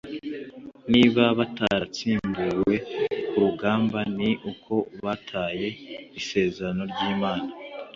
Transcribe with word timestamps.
niba 0.91 1.23
baratsimbuwe 1.37 2.75
ku 3.27 3.35
rugamba, 3.43 3.99
ni 4.17 4.31
uko 4.51 4.73
bataye 5.03 5.67
isezerano 6.19 6.83
ry'imana 6.91 7.51